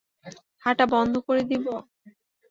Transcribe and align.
হাঁটা 0.63 0.85
বন্ধ 0.93 1.13
করে 1.27 1.41
দিব? 1.49 1.65